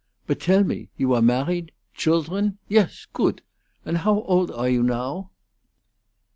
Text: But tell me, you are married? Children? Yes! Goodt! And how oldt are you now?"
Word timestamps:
But 0.25 0.39
tell 0.39 0.63
me, 0.63 0.89
you 0.97 1.13
are 1.13 1.21
married? 1.21 1.73
Children? 1.93 2.57
Yes! 2.67 3.05
Goodt! 3.13 3.41
And 3.85 3.97
how 3.99 4.21
oldt 4.23 4.49
are 4.49 4.67
you 4.67 4.81
now?" 4.81 5.29